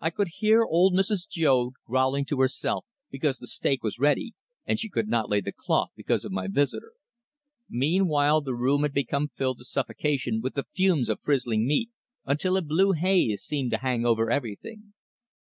I 0.00 0.08
could 0.08 0.28
hear 0.38 0.62
old 0.64 0.94
Mrs. 0.94 1.28
Joad 1.28 1.74
growling 1.86 2.24
to 2.24 2.40
herself 2.40 2.86
because 3.10 3.36
the 3.36 3.46
steak 3.46 3.82
was 3.84 3.98
ready 3.98 4.32
and 4.64 4.80
she 4.80 4.88
could 4.88 5.08
not 5.08 5.28
lay 5.28 5.42
the 5.42 5.52
cloth 5.52 5.90
because 5.94 6.24
of 6.24 6.32
my 6.32 6.46
visitor. 6.46 6.94
Meanwhile, 7.68 8.40
the 8.40 8.54
room 8.54 8.80
had 8.80 8.94
become 8.94 9.28
filled 9.28 9.58
to 9.58 9.64
suffocation 9.66 10.40
with 10.40 10.54
the 10.54 10.64
fumes 10.74 11.10
of 11.10 11.20
frizzling 11.20 11.66
meat, 11.66 11.90
until 12.24 12.56
a 12.56 12.62
blue 12.62 12.92
haze 12.92 13.42
seemed 13.42 13.72
to 13.72 13.76
hang 13.84 14.06
over 14.06 14.30
everything. 14.30 14.94